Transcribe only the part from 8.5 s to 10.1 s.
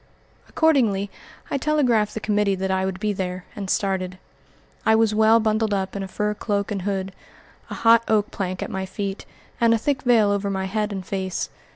at my feet, and a thick